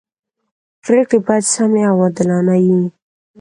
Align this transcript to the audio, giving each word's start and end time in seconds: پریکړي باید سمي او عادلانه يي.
پریکړي 0.83 1.19
باید 1.25 1.43
سمي 1.53 1.81
او 1.89 1.97
عادلانه 2.03 2.55
يي. 2.65 2.81